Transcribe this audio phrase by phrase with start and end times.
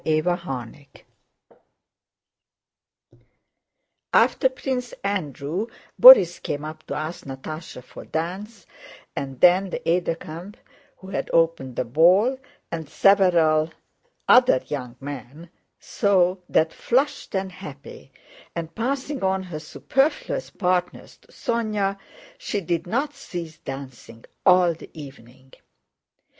[0.03, 0.89] CHAPTER XVII
[4.11, 5.67] After Prince Andrew,
[6.01, 8.65] Borís came up to ask Natásha for a dance,
[9.15, 10.57] and then the aide de camp
[10.97, 12.39] who had opened the ball,
[12.71, 13.69] and several
[14.27, 18.11] other young men, so that, flushed and happy,
[18.55, 21.95] and passing on her superfluous partners to Sónya,
[22.39, 25.53] she did not cease dancing all the evening.